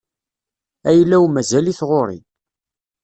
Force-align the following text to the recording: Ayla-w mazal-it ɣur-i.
Ayla-w 0.89 1.25
mazal-it 1.29 1.81
ɣur-i. 1.89 2.19